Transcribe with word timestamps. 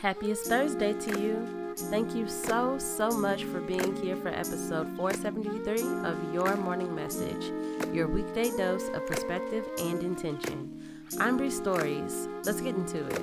Happiest 0.00 0.44
Thursday 0.46 0.92
to 0.92 1.18
you. 1.18 1.74
Thank 1.76 2.14
you 2.14 2.28
so, 2.28 2.76
so 2.76 3.10
much 3.10 3.44
for 3.44 3.62
being 3.62 3.96
here 3.96 4.16
for 4.16 4.28
episode 4.28 4.94
473 4.98 5.80
of 6.04 6.34
Your 6.34 6.54
Morning 6.56 6.94
Message, 6.94 7.50
your 7.94 8.06
weekday 8.06 8.54
dose 8.54 8.86
of 8.88 9.06
perspective 9.06 9.66
and 9.78 10.02
intention. 10.02 10.78
I'm 11.18 11.38
Bree 11.38 11.50
Stories. 11.50 12.28
Let's 12.44 12.60
get 12.60 12.74
into 12.74 13.06
it. 13.06 13.22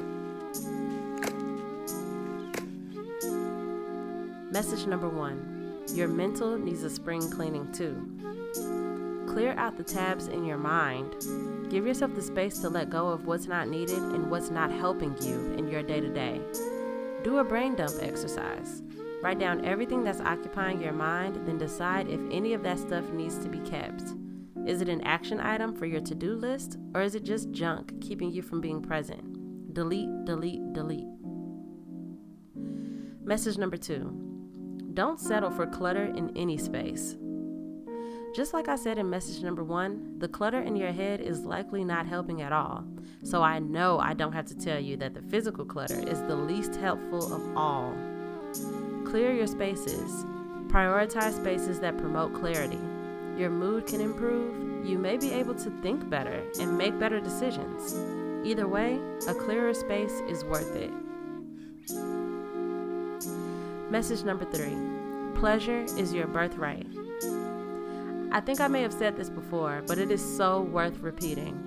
Message 4.52 4.88
number 4.88 5.10
one 5.10 5.84
Your 5.94 6.08
mental 6.08 6.58
needs 6.58 6.82
a 6.82 6.90
spring 6.90 7.30
cleaning 7.30 7.72
too. 7.72 8.10
Clear 9.28 9.54
out 9.58 9.78
the 9.78 9.84
tabs 9.84 10.30
in 10.30 10.46
your 10.46 10.58
mind. 10.58 11.14
Give 11.70 11.86
yourself 11.86 12.14
the 12.14 12.22
space 12.22 12.60
to 12.60 12.70
let 12.70 12.90
go 12.90 13.08
of 13.08 13.26
what's 13.26 13.48
not 13.48 13.68
needed 13.68 13.98
and 13.98 14.30
what's 14.30 14.52
not 14.52 14.72
helping 14.72 15.16
you 15.22 15.54
in 15.58 15.68
your 15.68 15.82
day 15.82 16.00
to 16.00 16.10
day. 16.10 16.40
Do 17.24 17.40
a 17.40 17.44
brain 17.44 17.76
dump 17.76 17.96
exercise. 18.02 18.84
Write 19.24 19.40
down 19.40 19.66
everything 19.66 20.04
that's 20.04 20.22
occupying 20.22 20.80
your 20.80 20.94
mind, 20.94 21.48
then 21.48 21.58
decide 21.58 22.08
if 22.08 22.20
any 22.32 22.54
of 22.54 22.62
that 22.64 22.78
stuff 22.78 23.10
needs 23.12 23.40
to 23.40 23.50
be 23.50 23.60
kept. 23.60 24.04
Is 24.68 24.82
it 24.82 24.90
an 24.90 25.02
action 25.02 25.40
item 25.40 25.76
for 25.76 25.88
your 25.88 26.02
to 26.02 26.14
do 26.14 26.36
list, 26.36 26.78
or 26.94 27.02
is 27.02 27.16
it 27.16 27.24
just 27.24 27.52
junk 27.52 28.00
keeping 28.02 28.32
you 28.32 28.44
from 28.44 28.62
being 28.62 28.82
present? 28.82 29.74
Delete, 29.74 30.26
delete, 30.26 30.74
delete. 30.74 31.08
Message 33.24 33.58
number 33.58 33.78
two 33.78 34.92
Don't 34.94 35.20
settle 35.20 35.50
for 35.50 35.66
clutter 35.66 36.06
in 36.06 36.32
any 36.38 36.58
space. 36.58 37.16
Just 38.36 38.54
like 38.54 38.68
I 38.68 38.76
said 38.76 38.98
in 38.98 39.10
message 39.10 39.42
number 39.42 39.64
one, 39.64 40.16
the 40.18 40.28
clutter 40.28 40.60
in 40.60 40.76
your 40.76 40.92
head 40.92 41.22
is 41.22 41.46
likely 41.46 41.86
not 41.86 42.06
helping 42.06 42.42
at 42.42 42.52
all. 42.52 42.84
So 43.24 43.42
I 43.42 43.60
know 43.60 43.98
I 43.98 44.14
don't 44.14 44.34
have 44.34 44.46
to 44.48 44.58
tell 44.58 44.78
you 44.78 44.98
that 44.98 45.14
the 45.14 45.22
physical 45.22 45.64
clutter 45.64 45.98
is 46.06 46.20
the 46.24 46.36
least 46.36 46.76
helpful 46.76 47.34
of 47.34 47.56
all. 47.56 47.96
Clear 49.06 49.34
your 49.34 49.48
spaces. 49.48 50.26
Prioritize 50.68 51.38
spaces 51.38 51.80
that 51.80 51.98
promote 51.98 52.34
clarity. 52.34 52.80
Your 53.38 53.52
mood 53.52 53.88
can 53.88 54.02
improve. 54.02 54.86
You 54.86 54.98
may 54.98 55.16
be 55.16 55.32
able 55.32 55.56
to 55.56 55.70
think 55.82 56.10
better 56.10 56.44
and 56.60 56.78
make 56.78 57.00
better 57.00 57.22
decisions. 57.22 57.96
Either 58.46 58.68
way, 58.68 59.00
a 59.30 59.34
clearer 59.34 59.74
space 59.74 60.22
is 60.28 60.44
worth 60.44 60.76
it. 60.76 60.92
Message 63.90 64.26
number 64.26 64.44
three 64.44 64.76
Pleasure 65.40 65.86
is 65.98 66.14
your 66.14 66.28
birthright. 66.28 66.86
I 68.36 68.42
think 68.42 68.60
I 68.60 68.68
may 68.68 68.82
have 68.82 68.92
said 68.92 69.16
this 69.16 69.30
before, 69.30 69.82
but 69.88 69.98
it 69.98 70.12
is 70.12 70.22
so 70.22 70.60
worth 70.60 71.00
repeating. 71.00 71.58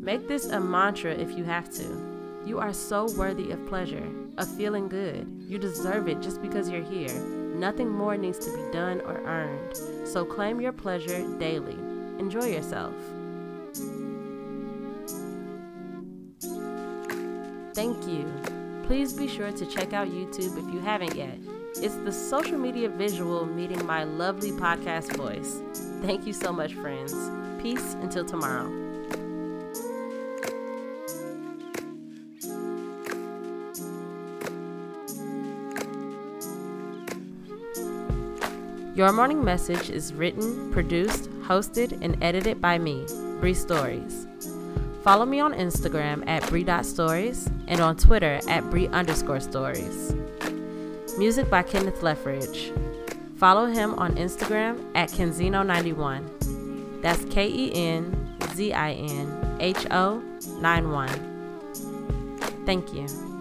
Make 0.00 0.28
this 0.28 0.46
a 0.46 0.60
mantra 0.60 1.10
if 1.10 1.36
you 1.36 1.42
have 1.42 1.68
to. 1.72 2.42
You 2.46 2.60
are 2.60 2.72
so 2.72 3.08
worthy 3.18 3.50
of 3.50 3.66
pleasure, 3.66 4.08
of 4.38 4.46
feeling 4.46 4.88
good. 4.88 5.26
You 5.48 5.58
deserve 5.58 6.06
it 6.06 6.22
just 6.22 6.40
because 6.40 6.70
you're 6.70 6.84
here. 6.84 7.12
Nothing 7.56 7.88
more 7.88 8.16
needs 8.16 8.38
to 8.38 8.52
be 8.52 8.72
done 8.72 9.00
or 9.00 9.18
earned. 9.26 9.76
So 10.06 10.24
claim 10.24 10.60
your 10.60 10.70
pleasure 10.70 11.26
daily. 11.40 11.76
Enjoy 12.20 12.44
yourself. 12.44 12.94
Thank 17.74 18.06
you. 18.06 18.32
Please 18.84 19.12
be 19.12 19.26
sure 19.26 19.50
to 19.50 19.66
check 19.66 19.92
out 19.92 20.06
YouTube 20.06 20.56
if 20.56 20.72
you 20.72 20.78
haven't 20.78 21.16
yet. 21.16 21.36
It's 21.78 21.96
the 21.96 22.12
social 22.12 22.58
media 22.58 22.88
visual 22.88 23.44
meeting 23.44 23.84
my 23.84 24.04
lovely 24.04 24.52
podcast 24.52 25.16
voice. 25.16 25.60
Thank 26.02 26.26
you 26.26 26.32
so 26.32 26.52
much, 26.52 26.74
friends. 26.74 27.14
Peace 27.62 27.94
until 28.02 28.24
tomorrow. 28.24 28.68
Your 38.94 39.12
Morning 39.12 39.44
Message 39.44 39.90
is 39.90 40.12
written, 40.12 40.72
produced, 40.72 41.30
hosted, 41.42 41.96
and 42.02 42.22
edited 42.22 42.60
by 42.60 42.78
me, 42.78 43.06
Bree 43.40 43.54
Stories. 43.54 44.26
Follow 45.02 45.24
me 45.24 45.38
on 45.40 45.54
Instagram 45.54 46.28
at 46.28 46.46
Bree.stories 46.48 47.48
and 47.68 47.80
on 47.80 47.96
Twitter 47.96 48.40
at 48.48 48.68
Bree 48.70 48.88
underscore 48.88 49.40
stories. 49.40 50.14
Music 51.16 51.48
by 51.48 51.62
Kenneth 51.62 52.00
Leffridge. 52.00 53.01
Follow 53.42 53.66
him 53.66 53.94
on 53.98 54.14
Instagram 54.14 54.78
at 54.94 55.10
Kenzinho91. 55.10 57.02
That's 57.02 57.24
K 57.24 57.48
E 57.48 57.72
N 57.74 58.38
Z 58.54 58.72
I 58.72 58.92
N 58.92 59.56
H 59.58 59.84
O 59.90 60.22
91. 60.60 61.08
Thank 62.64 62.94
you. 62.94 63.31